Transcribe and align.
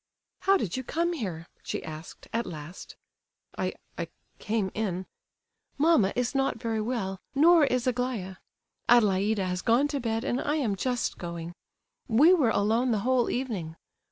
"How 0.39 0.57
did 0.57 0.75
you 0.75 0.83
come 0.83 1.13
here?" 1.13 1.45
she 1.61 1.83
asked, 1.83 2.27
at 2.33 2.47
last. 2.47 2.95
"I—I—came 3.55 4.71
in—" 4.73 5.05
"Mamma 5.77 6.11
is 6.15 6.33
not 6.33 6.59
very 6.59 6.81
well, 6.81 7.19
nor 7.35 7.65
is 7.65 7.85
Aglaya. 7.85 8.37
Adelaida 8.89 9.45
has 9.45 9.61
gone 9.61 9.87
to 9.89 9.99
bed, 9.99 10.23
and 10.23 10.41
I 10.41 10.55
am 10.55 10.75
just 10.75 11.19
going. 11.19 11.53
We 12.07 12.33
were 12.33 12.49
alone 12.49 12.89
the 12.89 13.01
whole 13.05 13.29
evening. 13.29 13.75